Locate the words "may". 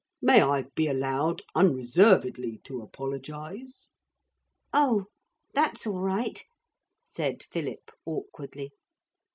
0.19-0.41